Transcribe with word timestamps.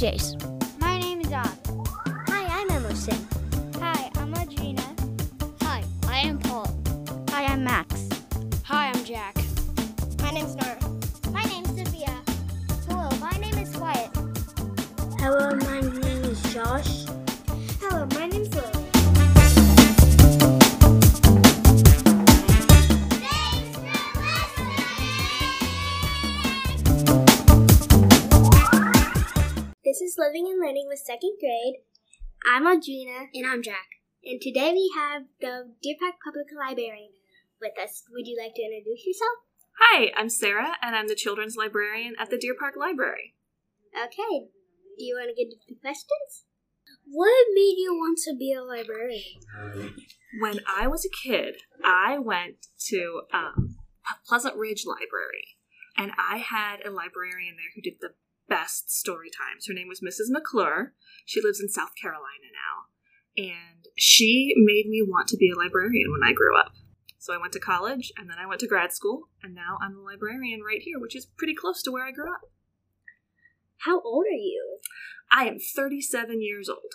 Jace. 0.00 0.34
My 0.80 0.98
name 0.98 1.20
is 1.20 1.30
Ab. 1.30 1.50
Hi, 2.28 2.46
I'm 2.48 2.70
Emerson. 2.70 3.18
Hi, 3.80 4.10
I'm 4.14 4.32
Adrina. 4.32 4.82
Hi, 5.60 5.84
I 6.08 6.20
am 6.20 6.38
Paul. 6.38 6.74
Hi, 7.28 7.44
I'm 7.44 7.62
Max. 7.62 8.08
Hi, 8.64 8.86
I'm 8.88 9.04
Jack. 9.04 9.36
My 10.22 10.30
name's 10.30 10.56
Nora. 10.56 10.69
This 29.90 30.02
is 30.02 30.14
Living 30.16 30.46
and 30.46 30.60
Learning 30.60 30.86
with 30.86 31.00
second 31.00 31.34
grade. 31.40 31.82
I'm 32.46 32.62
Audrina. 32.62 33.26
And 33.34 33.44
I'm 33.44 33.60
Jack. 33.60 33.98
And 34.22 34.40
today 34.40 34.70
we 34.70 34.88
have 34.94 35.24
the 35.40 35.74
Deer 35.82 35.96
Park 35.98 36.14
Public 36.24 36.46
Librarian 36.56 37.10
with 37.60 37.72
us. 37.76 38.04
Would 38.12 38.28
you 38.28 38.38
like 38.40 38.54
to 38.54 38.62
introduce 38.62 39.04
yourself? 39.04 39.42
Hi, 39.80 40.12
I'm 40.16 40.28
Sarah, 40.28 40.76
and 40.80 40.94
I'm 40.94 41.08
the 41.08 41.16
children's 41.16 41.56
librarian 41.56 42.14
at 42.20 42.30
the 42.30 42.38
Deer 42.38 42.54
Park 42.56 42.74
Library. 42.78 43.34
Okay. 43.92 44.46
Do 44.96 45.04
you 45.04 45.16
want 45.16 45.34
to 45.34 45.34
get 45.34 45.50
to 45.50 45.58
the 45.66 45.80
questions? 45.80 46.44
What 47.10 47.46
made 47.52 47.74
you 47.76 47.92
want 47.92 48.20
to 48.26 48.36
be 48.38 48.52
a 48.52 48.62
librarian? 48.62 49.42
When 50.40 50.60
I 50.72 50.86
was 50.86 51.04
a 51.04 51.28
kid, 51.28 51.56
I 51.84 52.16
went 52.20 52.64
to 52.90 53.22
um, 53.34 53.74
Pleasant 54.24 54.54
Ridge 54.54 54.84
Library, 54.86 55.58
and 55.96 56.12
I 56.16 56.36
had 56.36 56.86
a 56.86 56.92
librarian 56.92 57.56
there 57.56 57.74
who 57.74 57.82
did 57.82 57.94
the 58.00 58.10
best 58.50 58.90
story 58.90 59.30
times. 59.30 59.66
Her 59.66 59.72
name 59.72 59.88
was 59.88 60.02
Mrs. 60.02 60.28
McClure. 60.28 60.92
She 61.24 61.40
lives 61.40 61.60
in 61.60 61.68
South 61.68 61.94
Carolina 61.94 62.50
now, 62.52 63.44
and 63.44 63.86
she 63.96 64.52
made 64.56 64.86
me 64.88 65.02
want 65.06 65.28
to 65.28 65.36
be 65.36 65.50
a 65.50 65.56
librarian 65.56 66.10
when 66.10 66.28
I 66.28 66.34
grew 66.34 66.58
up. 66.58 66.72
So 67.18 67.32
I 67.32 67.38
went 67.38 67.52
to 67.52 67.60
college, 67.60 68.12
and 68.18 68.28
then 68.28 68.38
I 68.38 68.46
went 68.46 68.60
to 68.60 68.66
grad 68.66 68.92
school, 68.92 69.28
and 69.42 69.54
now 69.54 69.78
I'm 69.80 69.96
a 69.96 70.02
librarian 70.02 70.60
right 70.66 70.82
here, 70.82 70.98
which 70.98 71.14
is 71.14 71.26
pretty 71.26 71.54
close 71.54 71.82
to 71.82 71.92
where 71.92 72.04
I 72.04 72.12
grew 72.12 72.30
up. 72.30 72.50
How 73.78 74.00
old 74.00 74.24
are 74.26 74.34
you? 74.34 74.78
I 75.30 75.44
am 75.44 75.58
37 75.58 76.42
years 76.42 76.68
old, 76.68 76.92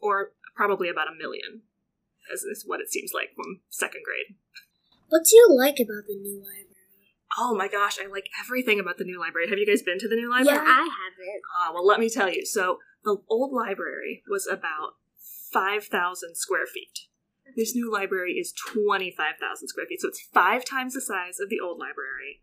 or 0.00 0.32
probably 0.56 0.88
about 0.88 1.08
a 1.08 1.16
million, 1.16 1.62
as 2.32 2.42
is 2.42 2.64
what 2.66 2.80
it 2.80 2.90
seems 2.90 3.12
like 3.14 3.30
from 3.36 3.60
second 3.68 4.02
grade. 4.04 4.36
What 5.08 5.24
do 5.24 5.36
you 5.36 5.46
like 5.50 5.78
about 5.78 6.08
the 6.08 6.16
new 6.16 6.38
library? 6.38 6.71
Oh 7.38 7.54
my 7.54 7.68
gosh, 7.68 7.98
I 8.02 8.06
like 8.06 8.28
everything 8.40 8.78
about 8.78 8.98
the 8.98 9.04
new 9.04 9.18
library. 9.18 9.48
Have 9.48 9.58
you 9.58 9.66
guys 9.66 9.82
been 9.82 9.98
to 9.98 10.08
the 10.08 10.16
new 10.16 10.30
library? 10.30 10.56
Yeah, 10.56 10.64
I 10.64 10.80
haven't. 10.80 11.42
Ah, 11.56 11.70
well, 11.72 11.86
let 11.86 12.00
me 12.00 12.10
tell 12.10 12.28
you. 12.28 12.44
So, 12.44 12.78
the 13.04 13.16
old 13.28 13.52
library 13.52 14.22
was 14.28 14.46
about 14.46 14.94
5,000 15.52 16.36
square 16.36 16.66
feet. 16.66 17.08
This 17.56 17.74
new 17.74 17.92
library 17.92 18.32
is 18.32 18.52
25,000 18.52 19.68
square 19.68 19.86
feet. 19.86 20.00
So, 20.00 20.08
it's 20.08 20.26
five 20.32 20.64
times 20.64 20.94
the 20.94 21.00
size 21.00 21.40
of 21.40 21.48
the 21.48 21.60
old 21.60 21.78
library. 21.78 22.42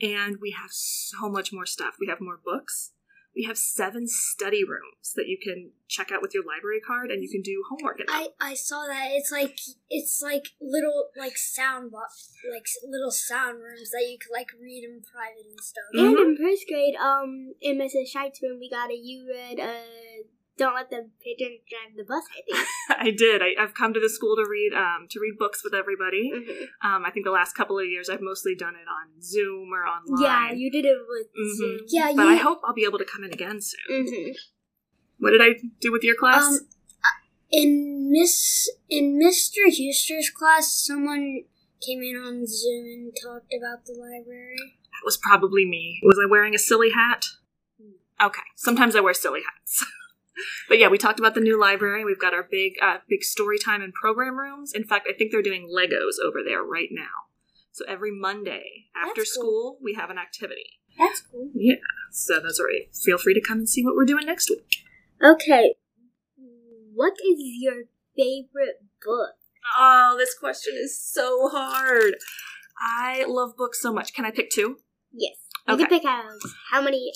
And 0.00 0.38
we 0.40 0.50
have 0.50 0.70
so 0.72 1.28
much 1.28 1.52
more 1.52 1.66
stuff. 1.66 1.94
We 2.00 2.08
have 2.08 2.20
more 2.20 2.38
books. 2.42 2.92
We 3.36 3.44
have 3.44 3.58
seven 3.58 4.08
study 4.08 4.64
rooms 4.64 5.12
that 5.14 5.28
you 5.28 5.36
can 5.36 5.72
check 5.88 6.10
out 6.10 6.22
with 6.22 6.32
your 6.32 6.42
library 6.42 6.80
card 6.80 7.10
and 7.10 7.22
you 7.22 7.28
can 7.28 7.42
do 7.42 7.62
homework 7.68 8.00
in 8.00 8.06
them. 8.06 8.16
I, 8.40 8.52
I 8.52 8.54
saw 8.54 8.86
that. 8.86 9.08
It's 9.10 9.30
like 9.30 9.58
it's 9.90 10.22
like 10.22 10.48
little 10.60 11.08
like 11.18 11.36
sound 11.36 11.92
box 11.92 12.32
like 12.50 12.66
little 12.88 13.10
sound 13.10 13.58
rooms 13.58 13.90
that 13.90 14.06
you 14.08 14.16
could 14.18 14.32
like 14.32 14.48
read 14.60 14.84
in 14.84 15.02
private 15.02 15.46
and 15.50 15.60
stuff. 15.60 15.84
And 15.92 16.18
in 16.18 16.36
first 16.36 16.64
grade, 16.66 16.96
um, 16.96 17.52
in 17.60 17.78
Mrs. 17.78 18.08
Scheidt's 18.14 18.40
room, 18.42 18.58
we 18.58 18.70
got 18.70 18.90
a 18.90 18.96
you 18.96 19.28
read 19.30 19.60
uh, 19.60 20.24
"Don't 20.58 20.74
Let 20.74 20.90
the 20.90 21.10
Pigeon 21.22 21.58
Drive 21.68 21.96
the 21.96 22.04
Bus." 22.04 22.24
I 22.30 22.40
think. 22.42 22.68
I 23.06 23.10
did. 23.10 23.42
I, 23.42 23.54
I've 23.62 23.74
come 23.74 23.92
to 23.94 24.00
the 24.00 24.08
school 24.08 24.36
to 24.36 24.46
read 24.48 24.72
um, 24.74 25.06
to 25.10 25.20
read 25.20 25.38
books 25.38 25.62
with 25.64 25.74
everybody. 25.74 26.30
Mhm. 26.34 26.62
Um, 26.88 27.04
I 27.04 27.10
think 27.10 27.24
the 27.26 27.32
last 27.32 27.54
couple 27.54 27.78
of 27.78 27.86
years 27.86 28.08
I've 28.08 28.20
mostly 28.22 28.54
done 28.54 28.74
it 28.74 28.88
on 28.88 29.20
Zoom 29.22 29.70
or 29.72 29.84
online. 29.86 30.22
Yeah, 30.22 30.52
you 30.52 30.70
did 30.70 30.84
it 30.84 30.96
with 31.08 31.26
Mhm. 31.34 31.56
Zoom. 31.56 31.80
Yeah, 31.88 32.12
But 32.16 32.22
you. 32.24 32.28
I 32.28 32.36
hope 32.36 32.60
I'll 32.64 32.74
be 32.74 32.84
able 32.84 32.98
to 32.98 33.04
come 33.04 33.24
in 33.24 33.32
again 33.32 33.60
soon. 33.60 34.06
hmm 34.06 34.30
What 35.18 35.30
did 35.30 35.42
I 35.42 35.56
do 35.80 35.90
with 35.92 36.02
your 36.04 36.14
class? 36.16 36.44
Um, 36.46 36.58
in 37.50 38.10
Miss 38.10 38.68
in 38.88 39.18
Mr. 39.20 39.66
Huster's 39.68 40.30
class, 40.30 40.72
someone 40.72 41.44
came 41.80 42.02
in 42.02 42.16
on 42.16 42.46
Zoom 42.46 42.84
and 42.86 43.12
talked 43.22 43.52
about 43.52 43.84
the 43.86 43.92
library. 43.92 44.56
that 44.92 45.04
was 45.04 45.16
probably 45.16 45.64
me. 45.66 46.00
Was 46.02 46.18
I 46.22 46.26
wearing 46.28 46.54
a 46.54 46.58
silly 46.58 46.90
hat? 46.90 47.26
Okay. 48.20 48.40
Sometimes 48.56 48.96
I 48.96 49.00
wear 49.00 49.12
silly 49.14 49.40
hats. 49.42 49.84
but 50.68 50.78
yeah, 50.78 50.88
we 50.88 50.98
talked 50.98 51.18
about 51.18 51.34
the 51.34 51.40
new 51.40 51.60
library. 51.60 52.04
We've 52.04 52.20
got 52.20 52.34
our 52.34 52.46
big, 52.48 52.74
uh, 52.82 52.98
big 53.08 53.22
story 53.24 53.58
time 53.58 53.82
and 53.82 53.92
program 53.92 54.36
rooms. 54.38 54.72
In 54.74 54.84
fact, 54.84 55.08
I 55.08 55.16
think 55.16 55.32
they're 55.32 55.42
doing 55.42 55.68
Legos 55.68 56.24
over 56.24 56.38
there 56.44 56.62
right 56.62 56.88
now. 56.90 57.26
So 57.72 57.84
every 57.86 58.10
Monday 58.10 58.86
after 58.94 59.22
cool. 59.22 59.24
school, 59.26 59.78
we 59.82 59.94
have 59.94 60.10
an 60.10 60.18
activity. 60.18 60.80
That's 60.98 61.20
cool. 61.20 61.50
Yeah. 61.54 61.74
So 62.10 62.40
those 62.40 62.58
are 62.58 62.68
feel 63.04 63.18
free 63.18 63.34
to 63.34 63.40
come 63.46 63.58
and 63.58 63.68
see 63.68 63.84
what 63.84 63.94
we're 63.94 64.06
doing 64.06 64.26
next 64.26 64.48
week. 64.48 64.76
Okay. 65.22 65.74
What 66.94 67.12
is 67.14 67.36
your 67.38 67.84
favorite 68.16 68.82
book? 69.04 69.34
Oh, 69.76 70.14
this 70.18 70.34
question 70.38 70.74
is 70.76 70.98
so 70.98 71.48
hard. 71.52 72.14
I 72.80 73.24
love 73.26 73.56
books 73.56 73.80
so 73.80 73.92
much. 73.92 74.14
Can 74.14 74.24
I 74.24 74.30
pick 74.30 74.50
two? 74.50 74.78
Yes. 75.12 75.36
You 75.68 75.74
Okay. 75.74 75.84
can 75.84 75.98
pick 75.98 76.04
out 76.06 76.24
how 76.70 76.80
many 76.80 77.12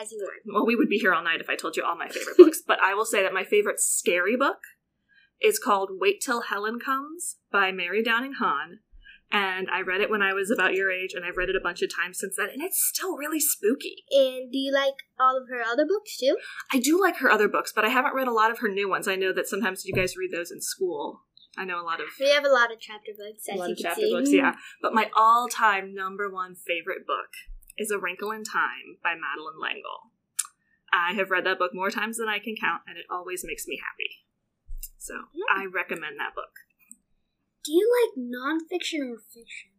as 0.00 0.12
you 0.12 0.18
want. 0.18 0.42
Well, 0.54 0.66
we 0.66 0.76
would 0.76 0.88
be 0.88 0.98
here 0.98 1.12
all 1.12 1.24
night 1.24 1.40
if 1.40 1.48
I 1.48 1.56
told 1.56 1.76
you 1.76 1.84
all 1.84 1.96
my 1.96 2.08
favorite 2.08 2.36
books, 2.36 2.62
but 2.66 2.78
I 2.80 2.94
will 2.94 3.04
say 3.04 3.22
that 3.22 3.32
my 3.32 3.44
favorite 3.44 3.80
scary 3.80 4.36
book 4.36 4.58
is 5.40 5.58
called 5.58 5.90
Wait 5.92 6.20
Till 6.20 6.42
Helen 6.42 6.78
Comes 6.78 7.36
by 7.50 7.72
Mary 7.72 8.02
Downing 8.02 8.34
Hahn. 8.38 8.78
And 9.34 9.68
I 9.72 9.80
read 9.80 10.02
it 10.02 10.10
when 10.10 10.20
I 10.20 10.34
was 10.34 10.50
about 10.50 10.74
your 10.74 10.92
age, 10.92 11.14
and 11.14 11.24
I've 11.24 11.38
read 11.38 11.48
it 11.48 11.56
a 11.56 11.60
bunch 11.62 11.80
of 11.80 11.88
times 11.94 12.18
since 12.20 12.36
then, 12.36 12.50
and 12.52 12.60
it's 12.60 12.78
still 12.92 13.16
really 13.16 13.40
spooky. 13.40 14.04
And 14.10 14.52
do 14.52 14.58
you 14.58 14.70
like 14.70 14.92
all 15.18 15.38
of 15.38 15.48
her 15.48 15.62
other 15.62 15.86
books 15.86 16.18
too? 16.18 16.36
I 16.70 16.78
do 16.78 17.00
like 17.00 17.16
her 17.16 17.30
other 17.30 17.48
books, 17.48 17.72
but 17.74 17.84
I 17.84 17.88
haven't 17.88 18.14
read 18.14 18.28
a 18.28 18.32
lot 18.32 18.50
of 18.50 18.58
her 18.58 18.68
new 18.68 18.90
ones. 18.90 19.08
I 19.08 19.16
know 19.16 19.32
that 19.32 19.48
sometimes 19.48 19.86
you 19.86 19.94
guys 19.94 20.18
read 20.18 20.32
those 20.32 20.50
in 20.50 20.60
school. 20.60 21.22
I 21.56 21.64
know 21.64 21.80
a 21.80 21.84
lot 21.84 22.00
of 22.00 22.06
We 22.20 22.30
have 22.30 22.44
a 22.44 22.48
lot 22.48 22.72
of 22.72 22.78
chapter 22.78 23.12
books, 23.16 23.48
as 23.48 23.56
a 23.56 23.58
lot 23.58 23.70
of 23.70 23.78
chapter 23.78 24.02
see. 24.02 24.12
books, 24.12 24.32
yeah. 24.32 24.54
But 24.82 24.92
my 24.92 25.10
all-time 25.16 25.94
number 25.94 26.30
one 26.30 26.54
favorite 26.54 27.06
book 27.06 27.30
is 27.78 27.90
A 27.90 27.98
Wrinkle 27.98 28.30
in 28.30 28.44
Time 28.44 28.98
by 29.02 29.14
Madeleine 29.14 29.60
L'Engle. 29.60 30.12
I 30.92 31.14
have 31.14 31.30
read 31.30 31.46
that 31.46 31.58
book 31.58 31.72
more 31.74 31.90
times 31.90 32.18
than 32.18 32.28
I 32.28 32.38
can 32.38 32.54
count, 32.54 32.82
and 32.86 32.98
it 32.98 33.06
always 33.10 33.44
makes 33.44 33.66
me 33.66 33.80
happy. 33.80 34.26
So 34.98 35.14
hmm. 35.32 35.60
I 35.62 35.66
recommend 35.66 36.18
that 36.18 36.34
book. 36.34 36.52
Do 37.64 37.72
you 37.72 37.88
like 38.02 38.18
nonfiction 38.18 39.08
or 39.08 39.18
fiction? 39.18 39.70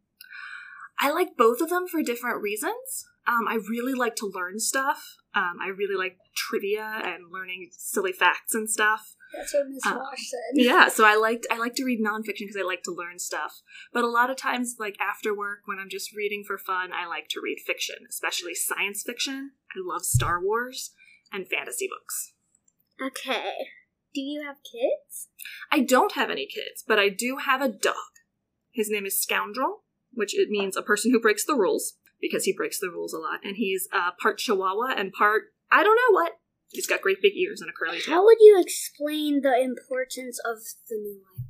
I 1.00 1.12
like 1.12 1.38
both 1.38 1.62
of 1.62 1.70
them 1.70 1.88
for 1.88 2.02
different 2.02 2.42
reasons. 2.42 3.06
Um, 3.28 3.48
I 3.48 3.56
really 3.70 3.94
like 3.94 4.16
to 4.18 4.32
learn 4.34 4.60
stuff. 4.60 5.16
Um, 5.34 5.58
I 5.64 5.70
really 5.70 5.96
like 5.98 6.18
trivia 6.36 7.02
and 7.06 7.32
learning 7.32 7.70
silly 7.72 8.12
facts 8.12 8.54
and 8.54 8.70
stuff. 8.70 9.16
That's 9.36 9.54
what 9.54 9.68
Miss 9.70 9.86
Uh, 9.86 9.96
Wash 9.98 10.30
said. 10.30 10.40
yeah 10.54 10.88
so 10.90 11.04
i 11.06 11.16
liked 11.16 11.48
i 11.50 11.58
like 11.58 11.74
to 11.74 11.84
read 11.84 12.00
nonfiction 12.00 12.42
because 12.42 12.56
i 12.60 12.62
like 12.64 12.84
to 12.84 12.92
learn 12.92 13.18
stuff 13.18 13.62
but 13.92 14.04
a 14.04 14.08
lot 14.08 14.30
of 14.30 14.38
times 14.38 14.76
like 14.78 14.96
after 15.02 15.36
work 15.36 15.62
when 15.66 15.80
i'm 15.80 15.90
just 15.90 16.16
reading 16.16 16.44
for 16.46 16.56
fun 16.60 16.92
i 16.94 17.08
like 17.08 17.28
to 17.30 17.42
read 17.44 17.58
fiction 17.66 17.96
especially 18.08 18.54
science 18.54 19.02
fiction 19.04 19.54
i 19.76 19.80
love 19.84 20.04
star 20.04 20.40
wars 20.40 20.92
and 21.32 21.48
fantasy 21.48 21.90
books 21.90 22.34
Okay. 23.02 23.54
Do 24.14 24.22
you 24.22 24.44
have 24.46 24.58
kids? 24.58 25.30
i 25.72 25.80
don't 25.80 26.12
have 26.14 26.30
any 26.30 26.46
kids 26.46 26.84
but 26.88 27.00
i 27.00 27.10
do 27.10 27.38
have 27.44 27.60
a 27.62 27.70
dog 27.70 27.96
his 28.72 28.88
name 28.92 29.08
is 29.08 29.20
scoundrel 29.20 29.84
which 30.14 30.38
it 30.38 30.50
means 30.52 30.78
a 30.78 30.84
person 30.84 31.12
who 31.12 31.20
breaks 31.20 31.44
the 31.44 31.56
rules 31.56 31.98
because 32.24 32.46
he 32.46 32.54
breaks 32.54 32.80
the 32.80 32.90
rules 32.90 33.14
a 33.14 33.20
lot 33.20 33.40
and 33.44 33.58
he's 33.58 33.88
uh, 33.94 34.12
part 34.20 34.40
chihuahua 34.40 34.94
and 34.98 35.12
part 35.12 35.44
i 35.72 35.84
don't 35.84 35.96
know 35.96 36.16
what 36.16 36.32
he's 36.70 36.88
got 36.88 37.02
great 37.02 37.22
big 37.22 37.36
ears 37.36 37.62
and 37.62 37.70
a 37.70 37.74
curly 37.74 38.00
tail 38.00 38.16
How 38.16 38.26
would 38.26 38.40
you 38.40 38.60
explain 38.60 39.42
the 39.42 39.60
importance 39.62 40.40
of 40.44 40.58
the 40.90 40.96
new 40.96 41.22
library? 41.22 41.50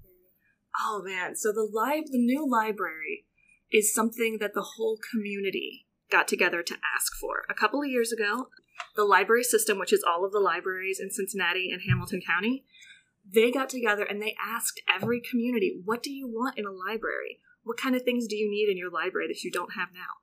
Oh 0.84 1.04
man, 1.06 1.36
so 1.36 1.52
the 1.52 1.70
lib 1.72 2.06
the 2.12 2.18
new 2.18 2.50
library 2.50 3.26
is 3.72 3.94
something 3.94 4.38
that 4.40 4.54
the 4.54 4.74
whole 4.76 4.98
community 5.12 5.86
got 6.12 6.28
together 6.28 6.62
to 6.62 6.78
ask 6.96 7.14
for. 7.20 7.46
A 7.50 7.54
couple 7.54 7.82
of 7.82 7.90
years 7.90 8.12
ago, 8.12 8.48
the 8.96 9.06
library 9.06 9.44
system, 9.44 9.80
which 9.80 9.94
is 9.94 10.04
all 10.08 10.26
of 10.26 10.32
the 10.32 10.40
libraries 10.40 11.00
in 11.00 11.10
Cincinnati 11.10 11.70
and 11.72 11.82
Hamilton 11.88 12.22
County, 12.26 12.66
they 13.26 13.52
got 13.52 13.70
together 13.70 14.04
and 14.04 14.22
they 14.22 14.36
asked 14.44 14.82
every 14.94 15.22
community, 15.22 15.82
what 15.86 16.04
do 16.04 16.12
you 16.12 16.28
want 16.28 16.58
in 16.58 16.66
a 16.66 16.72
library? 16.72 17.40
What 17.64 17.78
kind 17.78 17.96
of 17.96 18.04
things 18.04 18.28
do 18.28 18.36
you 18.36 18.50
need 18.50 18.70
in 18.70 18.78
your 18.78 18.92
library 18.92 19.28
that 19.28 19.44
you 19.44 19.52
don't 19.52 19.74
have 19.74 19.90
now? 19.94 20.23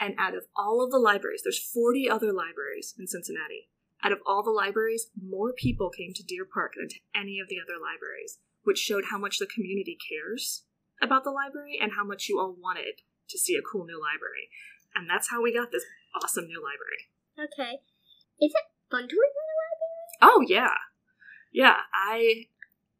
And 0.00 0.14
out 0.18 0.34
of 0.34 0.44
all 0.56 0.82
of 0.82 0.90
the 0.90 0.98
libraries, 0.98 1.42
there's 1.44 1.58
40 1.58 2.08
other 2.08 2.32
libraries 2.32 2.94
in 2.98 3.06
Cincinnati. 3.06 3.68
Out 4.02 4.12
of 4.12 4.18
all 4.26 4.42
the 4.42 4.50
libraries, 4.50 5.08
more 5.20 5.52
people 5.52 5.90
came 5.90 6.14
to 6.14 6.24
Deer 6.24 6.46
Park 6.50 6.72
than 6.76 6.88
to 6.88 7.00
any 7.14 7.38
of 7.38 7.48
the 7.48 7.60
other 7.60 7.78
libraries, 7.78 8.38
which 8.64 8.78
showed 8.78 9.04
how 9.10 9.18
much 9.18 9.38
the 9.38 9.46
community 9.46 9.98
cares 10.00 10.64
about 11.02 11.22
the 11.22 11.30
library 11.30 11.78
and 11.80 11.92
how 11.96 12.04
much 12.04 12.28
you 12.28 12.40
all 12.40 12.56
wanted 12.58 13.02
to 13.28 13.38
see 13.38 13.54
a 13.54 13.62
cool 13.62 13.84
new 13.84 14.00
library. 14.00 14.48
And 14.94 15.08
that's 15.08 15.30
how 15.30 15.42
we 15.42 15.52
got 15.52 15.70
this 15.70 15.84
awesome 16.16 16.46
new 16.46 16.62
library. 16.62 17.12
Okay. 17.38 17.80
Is 18.40 18.52
it 18.54 18.64
fun 18.90 19.06
to 19.06 19.16
work 19.16 19.32
in 19.36 19.46
a 19.46 19.56
library? 19.60 20.00
Oh 20.22 20.44
yeah, 20.48 20.74
yeah. 21.52 21.76
I 21.94 22.46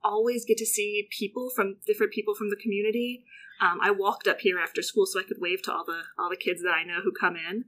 always 0.02 0.44
get 0.44 0.58
to 0.58 0.66
see 0.66 1.08
people 1.10 1.50
from 1.54 1.76
different 1.86 2.12
people 2.12 2.34
from 2.34 2.50
the 2.50 2.56
community. 2.56 3.24
Um, 3.60 3.78
I 3.82 3.90
walked 3.90 4.26
up 4.26 4.40
here 4.40 4.58
after 4.58 4.82
school 4.82 5.06
so 5.06 5.20
I 5.20 5.24
could 5.24 5.36
wave 5.38 5.62
to 5.64 5.72
all 5.72 5.84
the 5.84 6.02
all 6.18 6.30
the 6.30 6.36
kids 6.36 6.62
that 6.62 6.72
I 6.72 6.84
know 6.84 7.00
who 7.04 7.12
come 7.12 7.36
in, 7.36 7.66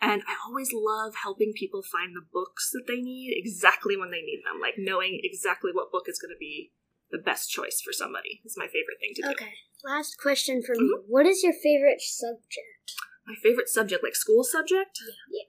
and 0.00 0.22
I 0.26 0.36
always 0.46 0.70
love 0.72 1.14
helping 1.22 1.52
people 1.54 1.82
find 1.82 2.16
the 2.16 2.24
books 2.32 2.70
that 2.72 2.84
they 2.88 3.00
need 3.00 3.34
exactly 3.36 3.96
when 3.96 4.10
they 4.10 4.22
need 4.22 4.42
them. 4.44 4.60
Like 4.60 4.74
knowing 4.78 5.20
exactly 5.22 5.70
what 5.72 5.92
book 5.92 6.04
is 6.08 6.18
going 6.18 6.34
to 6.34 6.40
be 6.40 6.72
the 7.10 7.18
best 7.18 7.50
choice 7.50 7.80
for 7.84 7.92
somebody 7.92 8.40
is 8.44 8.56
my 8.56 8.66
favorite 8.66 8.98
thing 9.00 9.12
to 9.16 9.22
do. 9.22 9.30
Okay. 9.30 9.54
Last 9.84 10.16
question 10.20 10.62
for 10.64 10.74
me. 10.74 10.90
What 11.06 11.26
is 11.26 11.42
your 11.42 11.52
favorite 11.52 12.00
subject? 12.00 12.96
My 13.26 13.34
favorite 13.42 13.68
subject, 13.68 14.02
like 14.02 14.16
school 14.16 14.44
subject. 14.44 14.98
Yeah. 15.06 15.14
Yeah. 15.30 15.44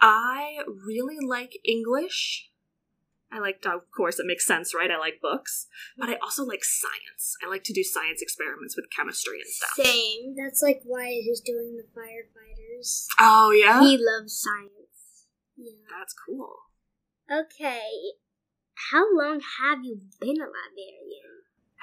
I 0.00 0.58
really 0.86 1.18
like 1.24 1.58
English. 1.64 2.50
I 3.32 3.40
like, 3.40 3.64
of 3.66 3.80
course, 3.96 4.18
it 4.20 4.26
makes 4.26 4.46
sense, 4.46 4.74
right? 4.74 4.90
I 4.90 4.98
like 4.98 5.20
books, 5.20 5.66
but 5.98 6.08
I 6.08 6.14
also 6.22 6.44
like 6.44 6.62
science. 6.62 7.34
I 7.44 7.48
like 7.50 7.64
to 7.64 7.72
do 7.72 7.82
science 7.82 8.22
experiments 8.22 8.76
with 8.76 8.86
chemistry 8.96 9.38
and 9.40 9.48
stuff. 9.50 9.86
Same. 9.86 10.34
That's 10.36 10.62
like 10.62 10.82
why 10.84 11.08
he's 11.08 11.40
doing 11.40 11.76
the 11.76 12.00
firefighters. 12.00 13.06
Oh 13.18 13.50
yeah, 13.50 13.80
He 13.80 13.98
loves 13.98 14.40
science. 14.40 15.26
Yeah. 15.56 15.72
that's 15.98 16.14
cool. 16.26 16.54
Okay. 17.30 17.82
How 18.90 19.04
long 19.16 19.40
have 19.60 19.78
you 19.84 20.00
been 20.20 20.36
a 20.36 20.46
librarian? 20.46 21.24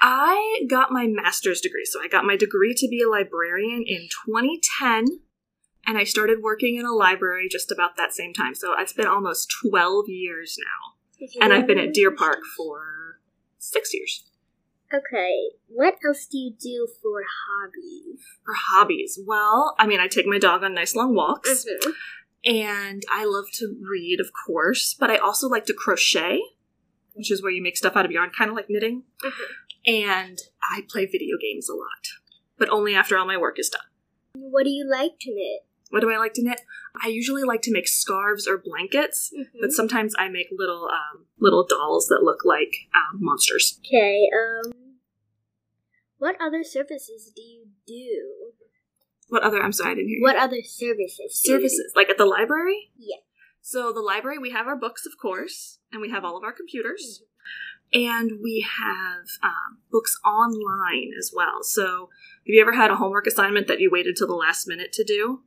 I 0.00 0.64
got 0.68 0.90
my 0.90 1.06
master's 1.06 1.60
degree, 1.60 1.84
so 1.84 2.00
I 2.02 2.08
got 2.08 2.24
my 2.24 2.36
degree 2.36 2.74
to 2.74 2.88
be 2.88 3.02
a 3.02 3.08
librarian 3.08 3.84
in 3.86 4.08
2010, 4.26 5.20
and 5.86 5.96
I 5.96 6.04
started 6.04 6.42
working 6.42 6.76
in 6.76 6.84
a 6.84 6.92
library 6.92 7.48
just 7.50 7.70
about 7.70 7.96
that 7.96 8.12
same 8.12 8.32
time. 8.34 8.54
So 8.54 8.74
it's 8.78 8.92
been 8.92 9.06
almost 9.06 9.52
12 9.70 10.08
years 10.08 10.56
now, 10.58 10.91
and 11.40 11.52
I've 11.52 11.66
been 11.66 11.78
at 11.78 11.92
Deer 11.92 12.10
Park 12.10 12.38
for 12.56 13.20
six 13.58 13.92
years. 13.94 14.24
Okay. 14.92 15.50
What 15.68 15.94
else 16.06 16.26
do 16.26 16.36
you 16.36 16.52
do 16.52 16.86
for 17.02 17.22
hobbies? 17.22 18.20
For 18.44 18.54
hobbies, 18.54 19.18
well, 19.26 19.74
I 19.78 19.86
mean, 19.86 20.00
I 20.00 20.08
take 20.08 20.26
my 20.26 20.38
dog 20.38 20.62
on 20.62 20.74
nice 20.74 20.94
long 20.94 21.14
walks. 21.14 21.64
Mm-hmm. 21.64 21.90
And 22.44 23.02
I 23.10 23.24
love 23.24 23.46
to 23.54 23.76
read, 23.88 24.18
of 24.20 24.30
course, 24.46 24.94
but 24.98 25.10
I 25.10 25.16
also 25.16 25.48
like 25.48 25.64
to 25.66 25.74
crochet, 25.74 26.40
which 27.14 27.30
is 27.30 27.42
where 27.42 27.52
you 27.52 27.62
make 27.62 27.76
stuff 27.76 27.96
out 27.96 28.04
of 28.04 28.10
yarn, 28.10 28.30
kind 28.36 28.50
of 28.50 28.56
like 28.56 28.66
knitting. 28.68 29.04
And 29.86 30.38
I 30.74 30.82
play 30.88 31.06
video 31.06 31.36
games 31.40 31.68
a 31.68 31.74
lot, 31.74 32.08
but 32.58 32.68
only 32.68 32.94
after 32.94 33.16
all 33.16 33.26
my 33.26 33.36
work 33.36 33.58
is 33.60 33.68
done. 33.68 33.82
What 34.34 34.64
do 34.64 34.70
you 34.70 34.88
like 34.88 35.12
to 35.20 35.30
knit? 35.30 35.60
What 35.92 36.00
do 36.00 36.10
I 36.10 36.16
like 36.16 36.32
to 36.34 36.42
knit? 36.42 36.62
I 37.04 37.08
usually 37.08 37.42
like 37.42 37.60
to 37.62 37.70
make 37.70 37.86
scarves 37.86 38.48
or 38.48 38.56
blankets, 38.56 39.30
but 39.60 39.72
sometimes 39.72 40.14
I 40.18 40.30
make 40.30 40.46
little 40.50 40.88
um, 40.90 41.26
little 41.38 41.66
dolls 41.66 42.06
that 42.06 42.22
look 42.22 42.46
like 42.46 42.88
um, 42.94 43.18
monsters. 43.22 43.78
Okay. 43.86 44.26
Um. 44.34 44.72
What 46.16 46.36
other 46.40 46.64
services 46.64 47.30
do 47.36 47.42
you 47.42 47.66
do? 47.86 48.52
What 49.28 49.42
other? 49.42 49.62
I'm 49.62 49.72
sorry, 49.72 49.90
I 49.90 49.94
didn't 49.96 50.08
hear. 50.08 50.16
you. 50.16 50.22
What 50.22 50.36
other 50.36 50.62
services? 50.62 51.42
do 51.44 51.52
you 51.52 51.58
do? 51.58 51.68
services? 51.68 51.92
Like 51.94 52.08
at 52.08 52.16
the 52.16 52.24
library? 52.24 52.90
Yeah. 52.96 53.16
So 53.60 53.92
the 53.92 54.00
library, 54.00 54.38
we 54.38 54.50
have 54.50 54.66
our 54.66 54.76
books, 54.76 55.04
of 55.04 55.12
course, 55.20 55.78
and 55.92 56.00
we 56.00 56.08
have 56.10 56.24
all 56.24 56.38
of 56.38 56.42
our 56.42 56.52
computers, 56.52 57.22
and 57.92 58.40
we 58.42 58.66
have 58.78 59.26
um, 59.42 59.78
books 59.90 60.18
online 60.24 61.10
as 61.18 61.32
well. 61.36 61.62
So 61.62 62.08
have 62.46 62.54
you 62.54 62.62
ever 62.62 62.72
had 62.72 62.90
a 62.90 62.96
homework 62.96 63.26
assignment 63.26 63.66
that 63.68 63.78
you 63.78 63.90
waited 63.90 64.16
till 64.16 64.26
the 64.26 64.34
last 64.34 64.66
minute 64.66 64.92
to 64.94 65.04
do? 65.04 65.42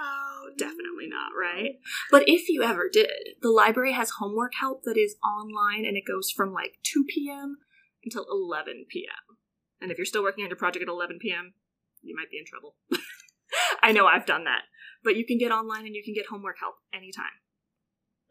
Oh, 0.00 0.50
definitely 0.56 1.08
not, 1.08 1.32
mm-hmm. 1.32 1.56
right? 1.56 1.70
But 2.10 2.24
if 2.26 2.48
you 2.48 2.62
ever 2.62 2.88
did, 2.92 3.36
the 3.40 3.50
library 3.50 3.92
has 3.92 4.10
homework 4.18 4.52
help 4.58 4.82
that 4.84 4.96
is 4.96 5.16
online, 5.24 5.84
and 5.84 5.96
it 5.96 6.04
goes 6.06 6.30
from 6.30 6.52
like 6.52 6.78
2 6.82 7.04
p.m. 7.08 7.58
until 8.04 8.26
11 8.30 8.86
p.m. 8.90 9.36
And 9.80 9.90
if 9.90 9.98
you're 9.98 10.06
still 10.06 10.22
working 10.22 10.44
on 10.44 10.50
your 10.50 10.56
project 10.56 10.82
at 10.82 10.88
11 10.88 11.18
p.m., 11.20 11.54
you 12.02 12.14
might 12.16 12.30
be 12.30 12.38
in 12.38 12.44
trouble. 12.46 12.76
I 13.82 13.92
know 13.92 14.06
I've 14.06 14.26
done 14.26 14.44
that. 14.44 14.62
But 15.04 15.16
you 15.16 15.26
can 15.26 15.38
get 15.38 15.50
online 15.50 15.86
and 15.86 15.94
you 15.94 16.02
can 16.04 16.14
get 16.14 16.26
homework 16.26 16.56
help 16.60 16.76
anytime. 16.94 17.42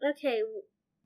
Okay. 0.02 0.40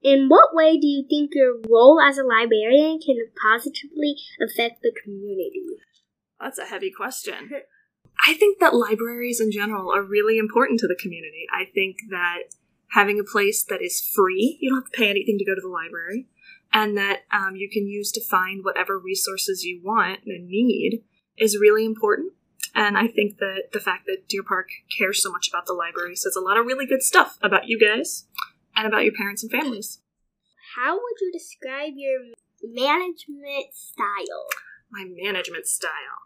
In 0.02 0.28
what 0.28 0.54
way 0.54 0.78
do 0.78 0.86
you 0.86 1.04
think 1.08 1.30
your 1.34 1.54
role 1.68 2.00
as 2.00 2.18
a 2.18 2.22
librarian 2.22 3.00
can 3.04 3.16
positively 3.42 4.14
affect 4.40 4.82
the 4.82 4.92
community? 5.02 5.66
That's 6.40 6.58
a 6.58 6.66
heavy 6.66 6.92
question. 6.96 7.50
I 8.26 8.34
think 8.34 8.58
that 8.58 8.74
libraries 8.74 9.40
in 9.40 9.52
general 9.52 9.92
are 9.94 10.02
really 10.02 10.38
important 10.38 10.80
to 10.80 10.88
the 10.88 10.96
community. 10.96 11.46
I 11.54 11.64
think 11.64 11.96
that 12.10 12.54
having 12.90 13.20
a 13.20 13.24
place 13.24 13.62
that 13.64 13.82
is 13.82 14.00
free, 14.00 14.58
you 14.60 14.70
don't 14.70 14.82
have 14.82 14.92
to 14.92 14.98
pay 14.98 15.10
anything 15.10 15.38
to 15.38 15.44
go 15.44 15.54
to 15.54 15.60
the 15.60 15.68
library, 15.68 16.26
and 16.72 16.96
that 16.96 17.20
um, 17.32 17.54
you 17.54 17.70
can 17.70 17.86
use 17.86 18.10
to 18.12 18.20
find 18.20 18.64
whatever 18.64 18.98
resources 18.98 19.62
you 19.62 19.80
want 19.82 20.20
and 20.26 20.48
need 20.48 21.04
is 21.38 21.58
really 21.58 21.84
important. 21.84 22.32
And 22.74 22.98
I 22.98 23.06
think 23.06 23.38
that 23.38 23.68
the 23.72 23.80
fact 23.80 24.06
that 24.06 24.28
Deer 24.28 24.42
Park 24.42 24.68
cares 24.98 25.22
so 25.22 25.30
much 25.30 25.48
about 25.48 25.66
the 25.66 25.72
library 25.72 26.16
says 26.16 26.36
a 26.36 26.40
lot 26.40 26.58
of 26.58 26.66
really 26.66 26.86
good 26.86 27.02
stuff 27.02 27.38
about 27.42 27.68
you 27.68 27.78
guys 27.78 28.26
and 28.74 28.86
about 28.86 29.04
your 29.04 29.14
parents 29.14 29.42
and 29.42 29.52
families. 29.52 30.00
How 30.74 30.94
would 30.94 31.20
you 31.20 31.32
describe 31.32 31.92
your 31.96 32.20
management 32.62 33.72
style? 33.72 34.48
my 34.90 35.04
management 35.04 35.66
style. 35.66 36.25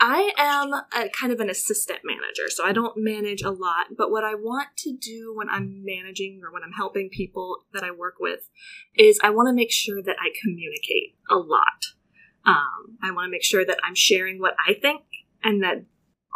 I 0.00 0.32
am 0.38 0.72
a 0.72 1.08
kind 1.08 1.32
of 1.32 1.40
an 1.40 1.50
assistant 1.50 2.00
manager, 2.04 2.48
so 2.48 2.64
I 2.64 2.72
don't 2.72 2.96
manage 2.96 3.42
a 3.42 3.50
lot. 3.50 3.96
But 3.96 4.10
what 4.10 4.24
I 4.24 4.34
want 4.34 4.68
to 4.78 4.96
do 4.96 5.34
when 5.36 5.48
I'm 5.48 5.84
managing 5.84 6.40
or 6.44 6.52
when 6.52 6.62
I'm 6.62 6.72
helping 6.72 7.08
people 7.08 7.64
that 7.72 7.82
I 7.82 7.90
work 7.90 8.14
with 8.20 8.48
is 8.94 9.18
I 9.22 9.30
want 9.30 9.48
to 9.48 9.52
make 9.52 9.72
sure 9.72 10.02
that 10.02 10.16
I 10.20 10.30
communicate 10.40 11.16
a 11.28 11.36
lot. 11.36 11.94
Um, 12.46 12.98
I 13.02 13.10
want 13.10 13.26
to 13.26 13.30
make 13.30 13.44
sure 13.44 13.64
that 13.64 13.78
I'm 13.82 13.96
sharing 13.96 14.38
what 14.38 14.54
I 14.66 14.74
think 14.74 15.02
and 15.42 15.62
that 15.62 15.84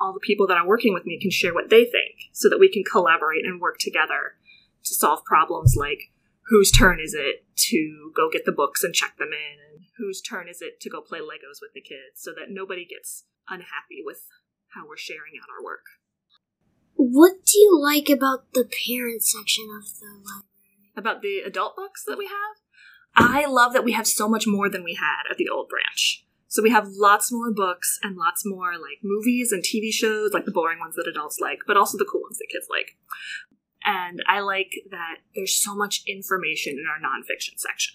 all 0.01 0.13
the 0.13 0.21
people 0.21 0.47
that 0.49 0.57
are 0.57 0.67
working 0.67 0.93
with 0.93 1.07
me 1.07 1.21
can 1.21 1.31
share 1.31 1.55
what 1.55 1.71
they 1.71 1.85
think 1.85 2.17
so 2.33 2.49
that 2.49 2.59
we 2.59 2.71
can 2.71 2.83
collaborate 2.83 3.45
and 3.45 3.61
work 3.61 3.79
together 3.79 4.35
to 4.85 4.95
solve 4.95 5.25
problems 5.25 5.77
like 5.77 6.11
whose 6.49 6.73
turn 6.73 6.99
is 7.01 7.15
it 7.15 7.45
to 7.55 8.13
go 8.17 8.29
get 8.31 8.45
the 8.45 8.53
books 8.53 8.83
and 8.83 8.95
check 8.95 9.17
them 9.19 9.31
in 9.33 9.72
whose 9.99 10.21
turn 10.21 10.49
is 10.49 10.63
it 10.63 10.81
to 10.81 10.91
go 10.91 11.01
play 11.01 11.21
legos 11.21 11.61
with 11.61 11.73
the 11.75 11.81
kids 11.81 12.17
so 12.17 12.33
that 12.33 12.51
nobody 12.51 12.85
gets 12.85 13.25
unhappy 13.49 14.03
with 14.05 14.27
how 14.75 14.87
we're 14.87 14.97
sharing 14.97 15.35
out 15.43 15.49
our 15.51 15.63
work? 15.63 15.85
What 16.95 17.45
do 17.45 17.59
you 17.59 17.79
like 17.81 18.09
about 18.09 18.53
the 18.55 18.65
parent 18.65 19.23
section 19.23 19.69
of 19.77 19.85
the 19.99 20.07
library? 20.07 20.53
about 20.97 21.23
the 21.23 21.41
adult 21.41 21.77
books 21.77 22.05
that 22.07 22.19
we 22.19 22.27
have? 22.27 22.57
I 23.15 23.47
love 23.47 23.73
that 23.73 23.85
we 23.85 23.93
have 23.93 24.07
so 24.07 24.29
much 24.29 24.47
more 24.47 24.69
than 24.69 24.85
we 24.85 24.95
had 24.95 25.31
at 25.31 25.37
the 25.37 25.49
old 25.49 25.69
branch. 25.69 26.25
So 26.49 26.63
we 26.63 26.71
have 26.71 26.89
lots 26.89 27.33
more 27.33 27.53
books 27.53 27.99
and 28.03 28.17
lots 28.17 28.43
more 28.45 28.73
like 28.73 28.99
movies 29.03 29.53
and 29.53 29.63
tv 29.63 29.91
shows 29.91 30.33
like 30.35 30.45
the 30.45 30.51
boring 30.51 30.79
ones 30.79 30.97
that 30.97 31.09
adults 31.09 31.39
like 31.41 31.61
but 31.67 31.79
also 31.79 31.97
the 31.97 32.05
cool 32.11 32.23
ones 32.23 32.39
that 32.39 32.49
kids 32.53 32.67
like. 32.69 32.97
And 33.85 34.23
i 34.29 34.41
like 34.41 34.73
that 34.91 35.17
there's 35.35 35.55
so 35.55 35.75
much 35.75 36.03
information 36.07 36.75
in 36.75 36.85
our 36.87 36.99
nonfiction 36.99 37.57
section. 37.57 37.95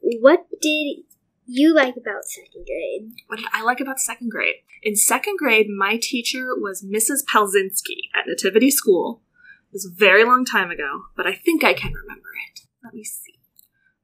What 0.00 0.46
did 0.60 1.04
you 1.46 1.74
like 1.74 1.96
about 1.96 2.24
second 2.24 2.66
grade? 2.66 3.12
what 3.26 3.38
did 3.38 3.48
I 3.52 3.62
like 3.62 3.80
about 3.80 4.00
second 4.00 4.30
grade? 4.30 4.56
In 4.82 4.96
second 4.96 5.38
grade, 5.38 5.66
my 5.68 5.98
teacher 6.00 6.48
was 6.56 6.84
Mrs. 6.84 7.24
Palzinski 7.24 8.08
at 8.14 8.26
Nativity 8.26 8.70
School. 8.70 9.22
It 9.70 9.74
was 9.74 9.86
a 9.86 9.94
very 9.94 10.24
long 10.24 10.44
time 10.44 10.70
ago, 10.70 11.04
but 11.16 11.26
I 11.26 11.34
think 11.34 11.64
I 11.64 11.74
can 11.74 11.92
remember 11.92 12.28
it. 12.48 12.60
Let 12.82 12.94
me 12.94 13.04
see. 13.04 13.40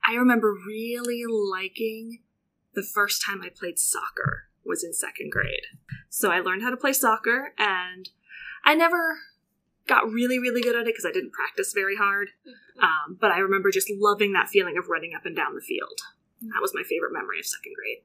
I 0.06 0.14
remember 0.14 0.54
really 0.66 1.22
liking 1.26 2.20
the 2.74 2.82
first 2.82 3.22
time 3.24 3.42
I 3.42 3.48
played 3.48 3.78
soccer 3.78 4.48
was 4.64 4.82
in 4.84 4.92
second 4.92 5.30
grade. 5.30 5.64
So 6.08 6.30
I 6.30 6.40
learned 6.40 6.62
how 6.62 6.70
to 6.70 6.76
play 6.76 6.92
soccer, 6.92 7.52
and 7.58 8.08
I 8.64 8.74
never 8.74 9.18
got 9.86 10.10
really, 10.10 10.38
really 10.38 10.62
good 10.62 10.76
at 10.76 10.82
it 10.82 10.86
because 10.86 11.04
I 11.04 11.12
didn't 11.12 11.32
practice 11.32 11.72
very 11.74 11.96
hard. 11.96 12.30
Um, 12.80 13.18
but 13.20 13.30
I 13.30 13.38
remember 13.38 13.70
just 13.70 13.90
loving 13.90 14.32
that 14.32 14.48
feeling 14.48 14.78
of 14.78 14.88
running 14.88 15.12
up 15.14 15.26
and 15.26 15.36
down 15.36 15.54
the 15.54 15.60
field. 15.60 16.00
That 16.40 16.60
was 16.62 16.72
my 16.74 16.82
favorite 16.82 17.12
memory 17.12 17.38
of 17.38 17.46
second 17.46 17.72
grade. 17.76 18.02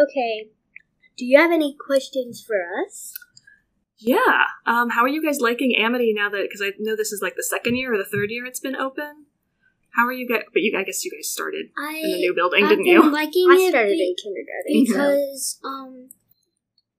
Okay. 0.00 0.50
Do 1.16 1.24
you 1.24 1.38
have 1.38 1.50
any 1.52 1.74
questions 1.78 2.42
for 2.46 2.56
us? 2.84 3.12
Yeah. 3.98 4.44
Um, 4.66 4.90
how 4.90 5.02
are 5.02 5.08
you 5.08 5.22
guys 5.24 5.40
liking 5.40 5.74
Amity 5.78 6.12
now 6.14 6.28
that 6.28 6.42
because 6.42 6.60
I 6.62 6.72
know 6.78 6.96
this 6.96 7.12
is 7.12 7.22
like 7.22 7.34
the 7.36 7.42
second 7.42 7.76
year 7.76 7.94
or 7.94 7.98
the 7.98 8.04
third 8.04 8.30
year 8.30 8.44
it's 8.44 8.60
been 8.60 8.76
open? 8.76 9.24
How 9.94 10.04
are 10.06 10.12
you 10.12 10.28
guys? 10.28 10.42
But 10.52 10.60
you, 10.60 10.76
I 10.78 10.82
guess 10.84 11.04
you 11.04 11.10
guys 11.10 11.28
started 11.28 11.66
I 11.78 12.00
in 12.04 12.10
the 12.12 12.18
new 12.18 12.34
building, 12.34 12.64
I've 12.64 12.68
didn't 12.70 12.84
been 12.84 12.92
you? 12.92 13.10
liking 13.12 13.48
I 13.50 13.56
it 13.56 13.70
started 13.70 13.92
be- 13.96 14.04
in 14.04 14.14
kindergarten. 14.20 14.84
because 14.84 15.58
um 15.64 16.10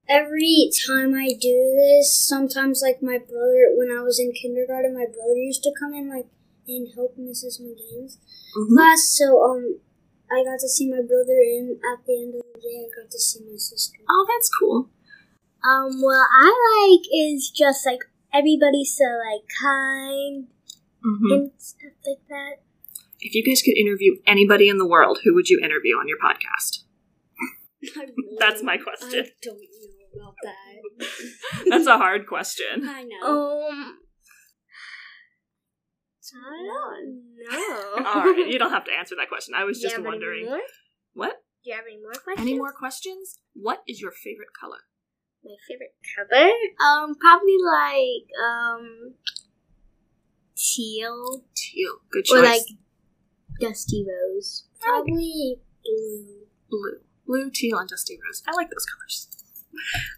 every 0.08 0.70
time 0.86 1.14
I 1.14 1.28
do 1.40 1.74
this, 1.78 2.10
sometimes 2.26 2.80
like 2.82 3.02
my 3.02 3.18
brother 3.18 3.70
when 3.76 3.90
I 3.96 4.02
was 4.02 4.18
in 4.18 4.32
kindergarten, 4.32 4.94
my 4.94 5.06
brother 5.06 5.36
used 5.36 5.62
to 5.62 5.72
come 5.78 5.94
in 5.94 6.08
like 6.08 6.26
and 6.66 6.88
help 6.94 7.16
Mrs. 7.16 7.60
McGann's 7.62 8.18
Mhm. 8.56 8.74
class. 8.74 9.14
So 9.16 9.42
um 9.44 9.78
I 10.30 10.44
got 10.44 10.60
to 10.60 10.68
see 10.68 10.88
my 10.88 11.00
brother 11.00 11.40
and 11.40 11.76
at 11.76 12.04
the 12.06 12.14
end 12.14 12.34
of 12.34 12.42
the 12.54 12.60
day 12.60 12.86
I 12.86 13.02
got 13.02 13.10
to 13.10 13.18
see 13.18 13.40
my 13.40 13.56
sister. 13.56 13.98
Oh, 14.08 14.26
that's 14.28 14.50
cool. 14.50 14.90
Um, 15.64 16.00
what 16.00 16.26
I 16.32 16.52
like 16.92 17.06
is 17.12 17.50
just 17.50 17.84
like 17.84 18.00
everybody's 18.32 18.96
so 18.96 19.04
like 19.04 19.44
kind 19.60 20.46
hmm 21.02 21.32
and 21.32 21.50
stuff 21.58 21.92
like 22.06 22.26
that. 22.28 22.62
If 23.20 23.34
you 23.34 23.44
guys 23.44 23.62
could 23.62 23.76
interview 23.76 24.16
anybody 24.26 24.68
in 24.68 24.78
the 24.78 24.86
world, 24.86 25.18
who 25.24 25.34
would 25.34 25.48
you 25.48 25.58
interview 25.62 25.96
on 25.96 26.06
your 26.06 26.18
podcast? 26.18 26.84
That's 28.38 28.62
my 28.62 28.76
question. 28.76 29.26
I 29.26 29.30
don't 29.42 29.58
know 29.58 30.22
about 30.22 30.34
that. 30.44 31.06
That's 31.68 31.86
a 31.86 31.96
hard 31.96 32.26
question. 32.26 32.88
I 32.88 33.02
know. 33.02 33.68
Um, 33.68 33.98
I 36.36 36.66
don't. 36.66 38.06
All 38.06 38.24
right, 38.24 38.46
you 38.48 38.58
don't 38.58 38.70
have 38.70 38.84
to 38.84 38.92
answer 38.92 39.14
that 39.16 39.28
question. 39.28 39.54
I 39.56 39.64
was 39.64 39.82
you 39.82 39.88
just 39.88 40.02
wondering. 40.02 40.46
What? 41.14 41.42
Do 41.64 41.70
you 41.70 41.76
have 41.76 41.84
any 41.90 42.00
more 42.00 42.12
questions? 42.12 42.48
Any 42.48 42.58
more 42.58 42.72
questions? 42.72 43.38
What 43.54 43.82
is 43.88 44.00
your 44.00 44.12
favorite 44.12 44.48
color? 44.58 44.78
My 45.44 45.54
favorite 45.68 45.94
color? 46.14 46.50
Um, 46.84 47.14
probably 47.18 47.56
like 47.64 48.26
um 48.42 49.14
teal 50.56 51.44
Teal. 51.54 51.94
Good 52.10 52.24
choice. 52.24 52.38
or 52.38 52.42
like 52.42 52.62
dusty 53.60 54.04
rose. 54.06 54.64
Probably 54.80 55.60
blue. 55.84 56.46
blue. 56.70 56.98
Blue, 57.26 57.50
teal, 57.50 57.78
and 57.78 57.88
dusty 57.88 58.18
rose. 58.24 58.42
I 58.46 58.52
like 58.56 58.70
those 58.70 58.86
colors. 58.86 59.28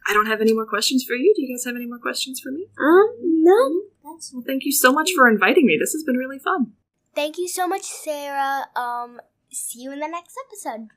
I 0.06 0.12
don't 0.12 0.26
have 0.26 0.40
any 0.40 0.54
more 0.54 0.66
questions 0.66 1.04
for 1.04 1.14
you. 1.14 1.32
Do 1.34 1.42
you 1.42 1.54
guys 1.54 1.64
have 1.64 1.74
any 1.74 1.86
more 1.86 1.98
questions 1.98 2.40
for 2.40 2.50
me? 2.52 2.66
Um, 2.78 3.08
no. 3.42 3.80
That's 4.04 4.33
Well, 4.33 4.45
thank 4.47 4.64
you 4.64 4.73
so 4.73 4.92
much 4.92 5.12
for 5.14 5.28
inviting 5.28 5.66
me. 5.66 5.76
This 5.80 5.92
has 5.92 6.04
been 6.04 6.16
really 6.16 6.38
fun. 6.38 6.73
Thank 7.14 7.38
you 7.38 7.49
so 7.49 7.66
much, 7.66 7.83
Sarah. 7.83 8.66
Um, 8.76 9.21
see 9.50 9.83
you 9.83 9.92
in 9.92 10.00
the 10.00 10.09
next 10.09 10.37
episode. 10.47 10.88